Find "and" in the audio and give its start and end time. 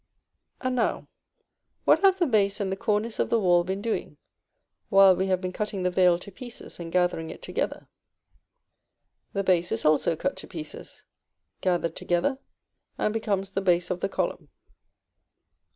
0.61-0.75, 2.59-2.71, 6.79-6.91, 12.97-13.13